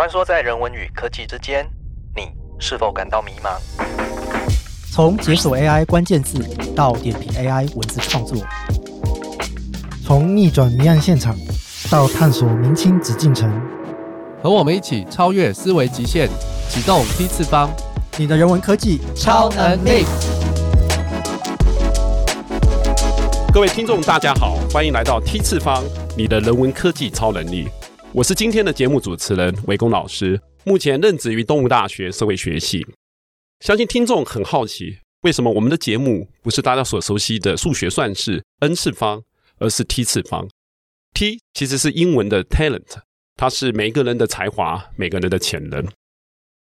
[0.00, 1.68] 穿梭在人文与科技之间，
[2.16, 2.22] 你
[2.58, 3.58] 是否感到迷茫？
[4.90, 6.38] 从解锁 AI 关键字
[6.74, 8.38] 到点评 AI 文字创作，
[10.02, 11.36] 从逆转谜案现场
[11.90, 13.52] 到探索明清紫禁城，
[14.42, 16.30] 和我们一起超越思维极限，
[16.70, 17.68] 启动 T 次方，
[18.16, 20.06] 你的人文科技超能力。
[23.52, 25.82] 各位听众，大家好，欢迎来到 T 次方，
[26.16, 27.68] 你的人文科技超能力。
[28.12, 32.84] 我是今天的节目主持人维工老师，目前任职于东吴大学社会学系。
[33.60, 39.22] 相信听众很好奇，为什么我们的节目不是大家所熟悉的数学算式 n 次方，
[39.58, 40.48] 而是 t 次方
[41.14, 42.98] ？T 其实是英文的 talent，
[43.36, 45.86] 它是每个人的才华，每个人的潜能。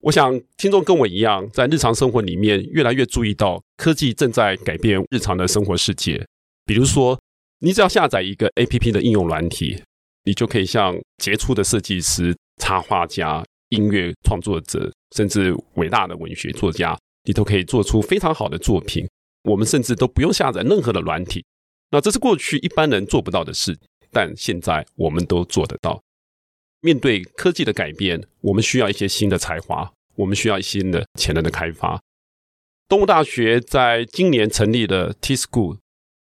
[0.01, 6.23] 我想听众跟我一样，在日常生活里面越来越注意到科技正在改变日常的生活世界。
[6.63, 7.19] 比如说，
[7.57, 9.81] 你只要下载一个 A P P 的应用软体，
[10.23, 19.07] 你就可以像杰出的设计师、插画家、音乐创作者，甚至伟大的文学作家，你都可以做出非常好的作品。
[19.43, 21.45] 我们甚至都不用下载任何的软体。
[21.91, 23.77] 那这是过去一般人做不到的事，
[24.11, 26.01] 但现在我们都做得到。
[26.79, 32.01] 面对科技的改变，我们需要一些新的才华，我们需要新的潜能的开发。
[32.87, 35.77] 东吴大学在今年成立了 T School。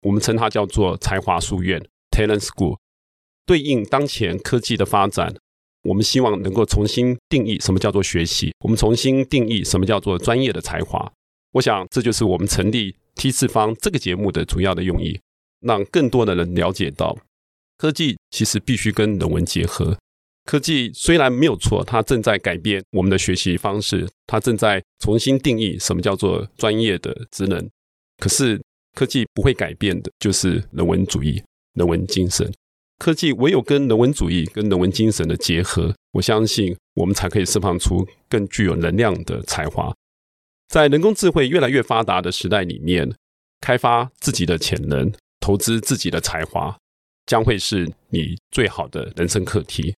[0.03, 2.79] 我们称它叫做才华书院 （Talent School），
[3.49, 5.35] 对应当前科技的发展，
[5.83, 11.11] 我们希望能够重新定义什么叫做学习，我们重新定义什么叫做专业的才华。
[11.53, 15.19] 我想这就是我们成立 T 次方这个节目的主要的用意，
[15.61, 17.17] 让更多的人了解到，
[17.79, 19.97] 科技其实必须跟人文结合。
[20.45, 27.67] 科技虽然没有错，它正在改变我们的学习方式，它正在重新定义什么叫做专业的职能，
[28.19, 28.61] 可是。
[28.95, 31.41] 科技不会改变的，就是人文主义、
[31.75, 32.53] 人文精神。
[32.99, 39.95] 科技唯有跟人文主义、跟人文精神的结合，我相信我们才可以释放出更具有能量的才华。
[40.69, 43.09] 在人工智慧越来越发达的时代里面，
[43.61, 46.77] 开发自己的潜能、投资自己的才华，
[47.25, 49.95] 将会是你最好的人生课题。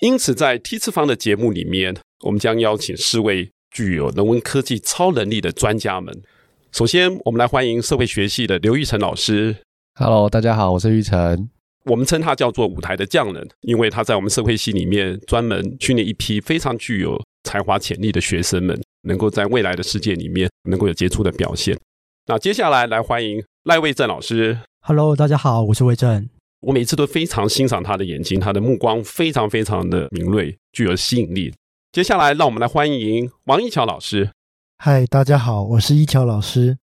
[0.00, 6.22] 因此，在 T 次方的节目里面，我们将邀请四位具有人文科技超能力的专家们。
[6.70, 9.56] 首先，我们来欢迎社会学系的刘玉成老师。
[9.94, 11.55] Hello，大家好，我是玉成。
[11.88, 21.78] 我们称他叫做舞台的匠人，因为他在我们社会系里面专门训练一批非常具有才华潜力的学生们，能够在未来的世界里面能够有杰出的表现。
[22.26, 24.58] 那接下来来欢迎赖卫正老师。
[24.80, 26.28] Hello，大家好，我是卫正。
[26.62, 31.54] 我每次都非常欣赏他的眼睛，他的目光非常非常的敏锐，具有吸引力。
[31.92, 34.32] 接下来，让我们来欢迎王一桥老师。
[34.78, 36.78] 嗨，大家好，我是一桥老师。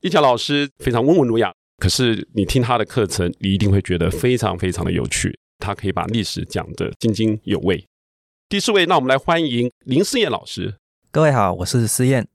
[0.00, 5.36] 一桥老师非常温文儒雅，可是你听他的课程，你一定会觉得非常非常的有趣。
[5.58, 7.84] 他可以把历史讲得津津有味。
[8.48, 10.74] 第四位，那我们来欢迎林思燕老师。
[11.10, 12.26] 各位好，我是思燕。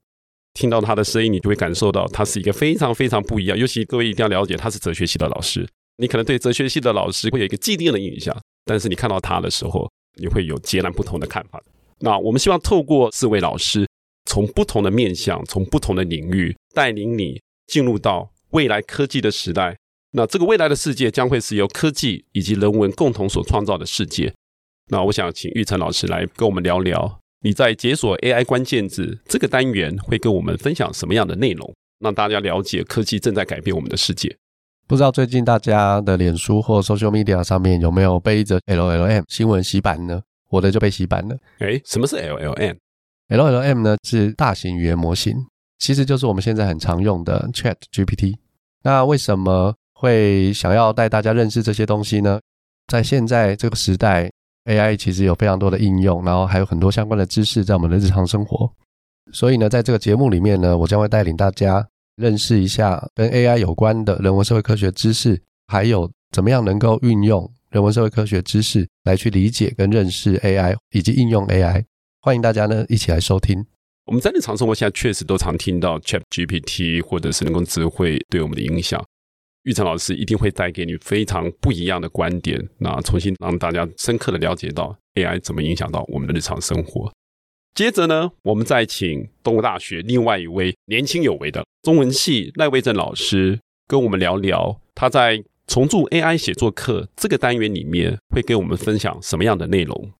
[0.54, 3.56] 听到他的声音，你就会感受到他是一个非常非常不一样。
[3.56, 5.68] 尤其各位一定要了解，他是哲学系的老师。
[5.98, 11.62] 你可能对哲学系的老师会有一个既定的印象，但是你看到他的时候，你会有截然不同的看法。
[11.98, 13.86] 那我们希望透过四位老师。
[14.26, 19.76] 从不同的面向，从不同的领域，带领你进入到未来科技的时代。
[20.12, 24.32] 那这个未来的世界将会是由科技以及人文共同所创造的世界。
[24.90, 34.36] 那我想请玉成老师来跟我们聊聊，你在解锁 AI 关键字这个单元会跟我们分享什么样的内容，让大家了解科技正在改变我们的世界。
[34.86, 40.22] 不知道最近大家的脸书或 social media 上面有没有被一则 LLM 新闻洗版呢？
[40.50, 41.36] 我的就被洗版了。
[41.58, 45.34] 诶，什么是 LLM？LLM 呢是大型语言模型，
[45.78, 48.36] 其实就是我们现在很常用的 Chat GPT。
[48.84, 52.38] 那为什么会想要带大家认识这些东西呢？
[52.86, 54.30] 在现在这个时代
[54.66, 58.70] ，AI 其实有非常多的应用，然后还有很多相关的知识在我们的日常生活。
[59.32, 61.84] 所以呢，在这个节目里面呢，我将会带领大家
[62.16, 71.82] 认识一下跟 AI 有关的人文社会科学知识，还有怎么样能够运用人文社会科学知识来去理解跟认识 AI 以及应用 AI。
[72.20, 73.64] 欢迎大家呢一起来收听。
[74.06, 79.02] 我们在日常生活现在确实都常听到 Chat GPT 或者是人工智慧对我们的影响。
[79.62, 87.10] 玉成老师一定会带给你非常不一样的观点，那重新让大家深刻的了解到 AI 怎么影响到我们的日常生活。
[87.74, 93.58] 接着呢，我们再请东吴大学另外一位年轻有为的中文系赖卫正老师
[93.88, 100.12] 跟我们聊聊，他在重铸 AI 写作课这个单元里面会给我们分享什么样的内容。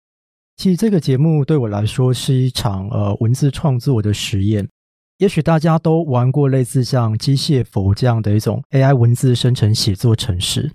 [0.56, 4.68] 其实这个节目对我来说是一场呃文字创作的实验。
[5.18, 10.72] 也许大家都玩过类似像机械佛这样的一种 AI 文字生成写作程式。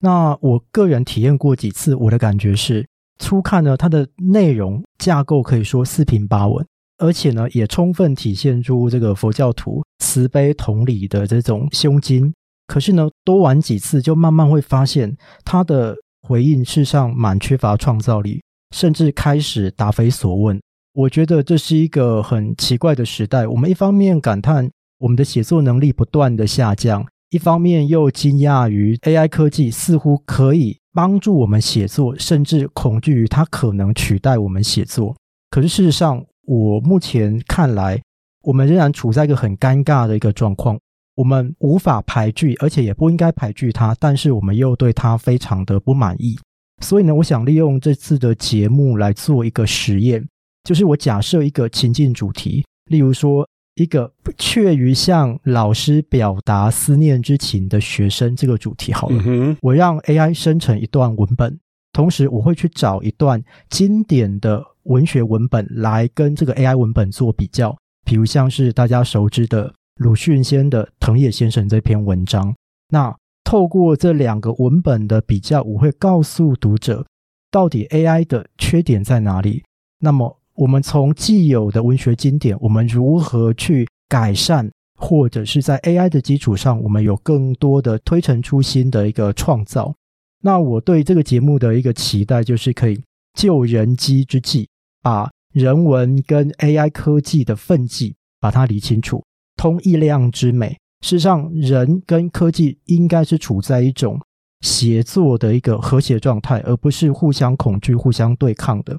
[0.00, 2.86] 那我个人体验过几次，我的感觉是，
[3.18, 6.66] 初看呢，它的内容架构可以说四平八稳，
[6.98, 12.32] 而且呢，也充分体现出这个佛教徒慈悲同理的这种胸襟。
[12.66, 15.14] 可是呢，多玩几次，就慢慢会发现
[15.44, 20.60] 他的回应事实上蛮缺乏创造力，甚至开始答非所问。
[20.94, 23.46] 我觉得这是一个很奇怪的时代。
[23.46, 30.78] 我们一方面感叹我们的写作能力不断的下降，一方面又惊讶于 AI 科技似乎可以。
[30.94, 35.16] 帮助我们写作，甚至恐惧于它可能取代我们写作。
[35.48, 37.98] 可是事实上，我目前看来，
[38.42, 40.78] 我们仍然处在一个很尴尬的一个状况。
[41.14, 46.38] 我们无法排拒，而且也不应该排拒它，但是我们又对它非常的不满意。
[46.82, 50.22] 所以呢，我想利用这次的节目来做一个实验，
[50.64, 53.48] 就是我假设一个情境主题，例如说。
[53.76, 59.56] 一个怯于向老师表达思念之情的学生，这个主题好了。
[59.62, 61.58] 我让 AI 生成一段文本，
[61.90, 67.74] 同时我会去找一段经典的文学文本来跟这个 AI 文本做比较，
[68.04, 72.54] 比如像是大家熟知的鲁迅先的《藤野先生》这篇文章。
[72.90, 73.16] 那
[73.52, 77.04] 透过这两个文本的比较，我会告诉读者
[77.50, 79.62] 到底 AI 的缺点在哪里。
[79.98, 80.38] 那么。
[80.54, 89.94] 我们从既有的文学经典，我们如何去改善，或者是在 AI 的基础上，我们有更多的推陈出新的一个创造。
[90.42, 93.02] 那我对这个节目的一个期待，就是可以
[93.32, 94.68] 救人机之际，
[95.02, 99.24] 把人文跟 AI 科技的分际把它理清楚，
[99.56, 100.76] 通一量之美。
[101.02, 104.18] 事实上，人跟科技应该是处在一种
[104.60, 108.96] 协作的一个和谐状态，而不是互相恐惧、互相对抗的。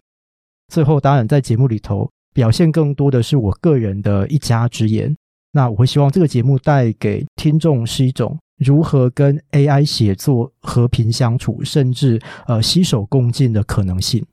[0.67, 5.15] 最后，当然在节目里头表现更多的是我个人的一家之言。
[5.51, 14.25] 那我会希望这个节目带给听众是一种如何跟 AI 写作和平相处，甚至呃携手共进的可能性。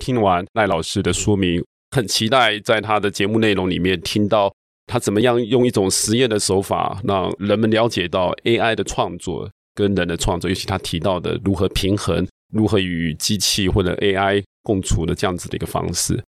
[0.00, 4.54] 听完赖老师的说明，很期待在他的节目内容里面听到
[4.86, 14.42] 他怎么样用一种实验的手法，让人们了解到 AI 的创作跟人的创作，尤其他提到的如何平衡，如何与机器或者 AI。
[14.64, 16.22] 共处的这样子的一个方式。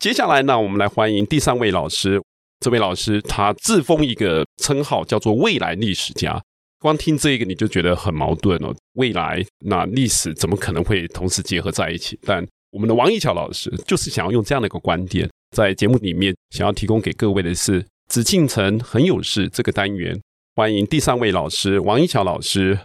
[0.00, 2.20] 接下来呢，我们来欢迎第三位老师。
[2.58, 6.42] 这位老师他自封一个称号，叫做“未来历史家”。
[6.82, 8.74] 光听这个你就觉得很矛盾哦。
[8.94, 12.18] 未来那历史怎么可能会同时结合在一起？
[12.22, 20.20] 但我们的王一桥老师就是想要用这样的一个观点，在节目里面想要提供给各位的是“紫禁城很有事”这个单元。
[20.54, 22.78] 欢迎第三位老师王一桥老师。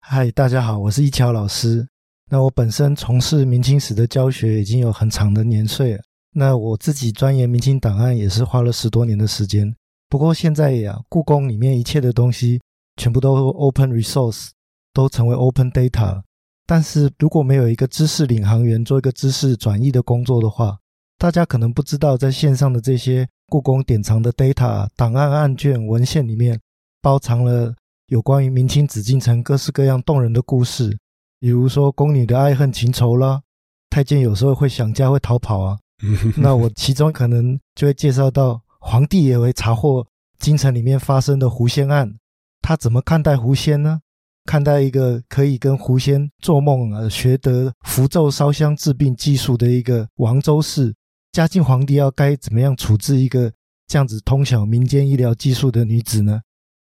[0.00, 1.86] 嗨，大家好，我是一桥老师。
[2.30, 6.00] 那我本身从事明清史的教学已经有很长的年岁了。
[6.34, 9.72] 那我自己钻研明清档案也是花了十多年的时间。
[10.08, 12.58] 不过现在呀，故宫里面一切的东西
[12.96, 14.48] 全部都 open resource，
[14.94, 16.22] 都成为 open data。
[16.66, 20.78] 但是如果没有一个知识领航员做一个知识转译的工作的话，
[21.18, 26.58] 大家可能不知道，在线上的这些故宫典藏的 data 档案、案卷、文献里面，
[27.02, 27.74] 包藏了
[28.06, 30.96] 有关于明清紫禁城各式各样动人的故事。
[31.38, 33.42] 比如说宫女的爱恨情仇啦，
[33.90, 35.78] 太监有时候会想家会逃跑啊。
[36.38, 40.06] 那我其中可能就会介绍到皇帝也会查获
[40.38, 42.14] 京城里面发生的狐仙案，
[42.62, 44.00] 他怎么看待狐仙呢？
[44.46, 50.94] 看待一个可以跟狐仙做梦而学得符咒烧香治病技术的一个王周氏，
[51.32, 53.50] 嘉靖皇帝要该怎么样处置一个
[53.86, 56.42] 这样子通晓民间医疗技术的女子呢？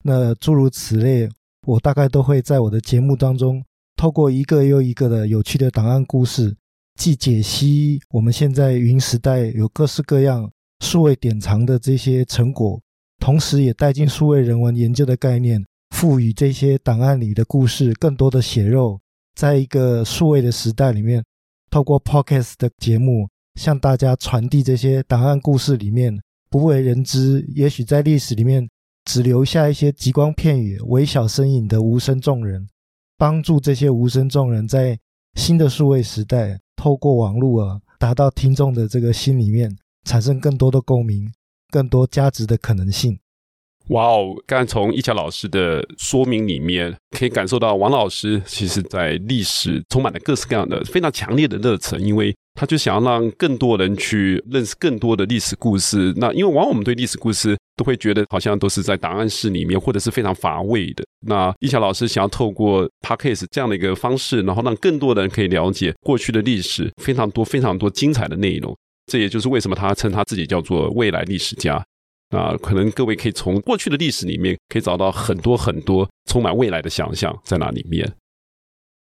[0.02, 1.28] 那诸如此类，
[1.64, 3.64] 我大概都会在我的节目当中。
[3.94, 6.56] 透过一个又一个的有趣的档案故事，
[6.96, 12.80] 既解析我们现在云时代有各式各样数位典藏的这些成果，
[13.20, 19.00] 同时也带进数位人文研究的概念，赋予这些档案里的故事更多的血肉。
[19.36, 21.22] 在一个数位的时代里面，
[21.70, 26.16] 透过 Podcast 的节目向大家传递这些档案故事里面
[26.50, 28.68] 不为人知，也许在历史里面
[29.04, 32.68] 只留下一些极光片羽、微小身影的无声众人。
[33.18, 34.98] 帮助这些无声众人在
[35.34, 41.30] 新的数位时代，透过网络啊，达到听众的这个心里面，产生更多的共鸣，
[41.70, 43.16] 更多价值的可能性。
[43.88, 44.34] 哇哦！
[44.44, 56.12] 刚才从一桥老师的说明里面，可以感受到王老师其实在历史充满了各式各样的非常强烈的热忱，因为他就想要让更多人去认识更多的历史故事。
[56.16, 61.04] 那因为往往我们对历史故事都会觉得好像都是在档案室里面，或者是非常乏味的。
[61.26, 68.76] 那一桥老师想要透过 podcast 这样的一个方式，然后让更多的人可以了解过去的历史，非常多非常多精彩的内容。
[69.06, 71.84] 这也就是为什么他称他自己叫做未来历史家。
[72.30, 78.10] 啊，可能各位可以从过去的历史里面可以找到很多很多充满未来的想象在那里面。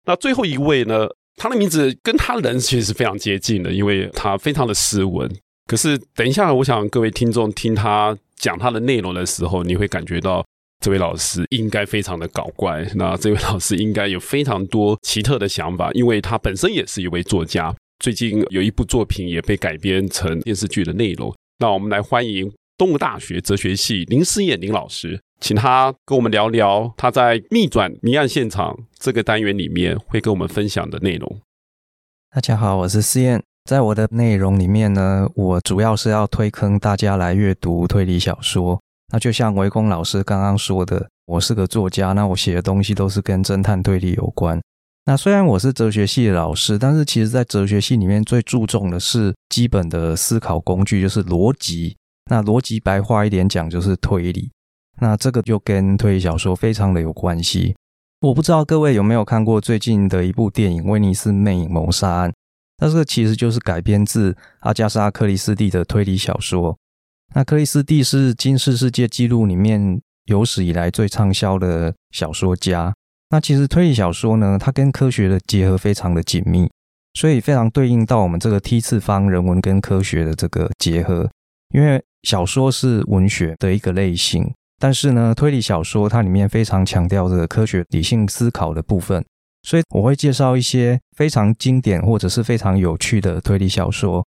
[0.05, 5.29] 那最后一位呢，他的名字跟他人其实是非常接近的，因为他非常的斯文。
[5.67, 10.45] 可是等一下，我想各位听众听他讲他的内容的时候，你会感觉到
[10.81, 12.85] 这位老师应该非常的搞怪。
[12.95, 17.73] 那这位老师应该有非常多奇特的想法，因为他本身也是一位作家。
[17.99, 21.33] 最近有一部作品也被改编成电视剧的内容。
[21.59, 31.41] 那我们来欢迎东吴大学哲学系林思燕林老师，请他跟我们聊聊他在《逆转谜案现场》这个单元里面会跟我们分享的内容。
[32.29, 33.41] 大家好，我是思燕。
[33.65, 38.79] 在我的内容里面呢，我主要是要推坑大家来阅读推理小说。
[39.11, 44.61] 那就像维公老师刚刚说的，我是个作家，那我写的东西都是跟侦探推理有关。
[45.05, 51.97] 那虽然我是哲学系的老师，但是其实在哲学系里面最注重的是基本的思考工具，就是逻辑。
[52.29, 54.51] 那逻辑白话一点讲就是推理。
[54.99, 57.75] 那这个就跟推理小说非常的有关系。
[58.21, 62.29] 我不知道各位有没有看过最近的一部电影《威尼斯魅影谋杀案》，
[62.77, 66.77] 那这个其实就是改编自阿加莎·克里斯蒂的推理小说。
[67.33, 72.93] 那克里斯蒂是金氏世界纪录里面有史以来最畅销的小说家。
[73.29, 76.69] 那其实推理小说呢，它跟科学的结合非常的紧密，
[77.13, 81.29] 所以非常对应到我们这个 T 次方人文跟科学的这个结合。
[81.73, 89.23] 因为小说是文学的一个类型，但是呢，推理小说它里面非常强调这个科学理性思考的部分，
[89.61, 94.25] 所以我会介绍一些非常经典或者是非常有趣的推理小说，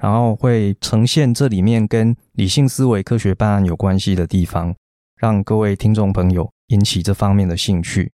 [0.00, 4.72] 然后会呈现这里面跟理性思维、科学办案有关系的地方，
[5.20, 8.12] 让各位听众朋友引起这方面的兴趣。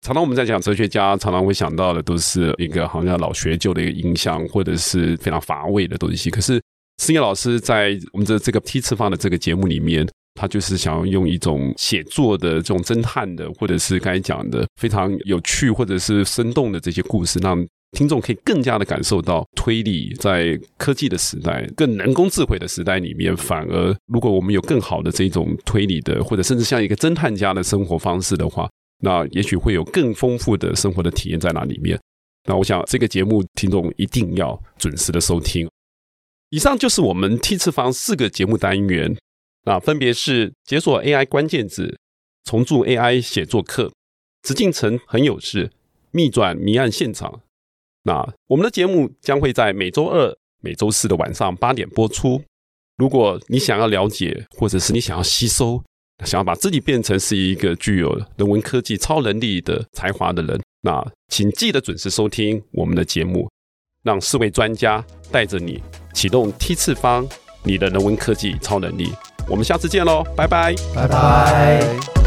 [0.00, 6.30] 常常我们在讲哲学家，常常会想到的都是一个好像老学究的一个影响，或者是非常乏味的东西。
[6.30, 6.58] 可是
[6.96, 10.08] 思燕老师在我们的这个 T 次方的这个节目里面，
[10.40, 28.66] 他就是想要用一种写作的这种侦探的，或者是刚才讲的非常有趣或者是生动的这些故事，让听众可以更加的感受到推理在科技的时代、更人工智慧的时代里面，反而如果我们有更好的这种推理的，或者甚至像一个侦探家的生活方式的话。
[29.02, 31.98] 那也许会有更丰富的生活的体验在那里面。
[32.46, 35.66] 那我想这个节目听众一定要准时的收听。
[36.50, 39.16] 以上就是我们 T 次方四个节目单元，
[39.64, 41.98] 那分别是解锁 AI 关键字、
[42.44, 43.92] 重铸 AI 写作课、
[44.42, 45.70] 直进城很有事、
[46.12, 47.40] 逆转谜案现场。
[48.04, 52.42] 那我们的节目将会在每周二、每周四的晚上八点播出。
[52.96, 55.82] 如果你想要了解，或者是你想要吸收。
[56.26, 63.48] 想要把自己变成是一个具有人文科技超能力的才华的人，那请记得准时收听我们的节目，
[64.02, 65.02] 让四位专家
[65.32, 67.26] 带着你启动 T 次方
[67.64, 69.10] 你的人文科技超能力。
[69.50, 72.19] 我们下次见喽，拜拜，拜拜。